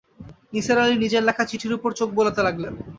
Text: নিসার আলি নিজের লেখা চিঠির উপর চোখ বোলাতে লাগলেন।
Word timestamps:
নিসার 0.53 0.77
আলি 0.83 0.95
নিজের 0.97 1.23
লেখা 1.27 1.43
চিঠির 1.49 1.77
উপর 1.77 1.89
চোখ 1.99 2.09
বোলাতে 2.17 2.41
লাগলেন। 2.47 2.73